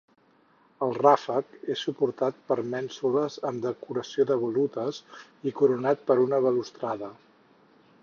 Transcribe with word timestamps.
El 0.85 0.95
ràfec 0.99 1.51
és 1.73 1.83
suportat 1.87 2.41
per 2.51 2.57
mènsules 2.71 3.37
amb 3.51 3.63
decoració 3.69 4.27
de 4.33 4.41
volutes 4.47 5.03
i 5.51 5.57
coronat 5.63 6.05
per 6.11 6.21
una 6.27 6.45
balustrada. 6.51 7.17